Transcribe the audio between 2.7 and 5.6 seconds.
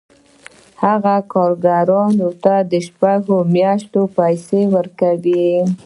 د شپږو میاشتو پیسې ورکوي